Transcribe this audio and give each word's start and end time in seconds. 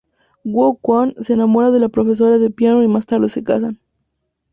Wook 0.45 0.77
Kwan 0.81 1.13
se 1.19 1.33
enamora 1.33 1.69
de 1.69 1.77
la 1.79 1.87
profesora 1.87 2.39
de 2.39 2.49
piano 2.49 2.81
y 2.81 2.87
más 2.87 3.05
tarde 3.05 3.29
se 3.29 3.43
casan. 3.43 3.79